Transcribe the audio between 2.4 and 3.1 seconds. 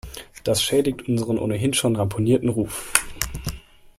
Ruf.